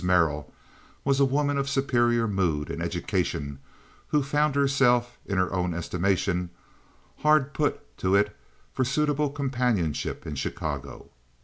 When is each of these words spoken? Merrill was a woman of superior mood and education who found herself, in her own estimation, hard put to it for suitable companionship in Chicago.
Merrill 0.03 0.51
was 1.05 1.19
a 1.19 1.25
woman 1.25 1.59
of 1.59 1.69
superior 1.69 2.27
mood 2.27 2.71
and 2.71 2.81
education 2.81 3.59
who 4.07 4.23
found 4.23 4.55
herself, 4.55 5.19
in 5.27 5.37
her 5.37 5.53
own 5.53 5.75
estimation, 5.75 6.49
hard 7.19 7.53
put 7.53 7.95
to 7.99 8.15
it 8.15 8.35
for 8.73 8.83
suitable 8.83 9.29
companionship 9.29 10.25
in 10.25 10.33
Chicago. 10.33 11.11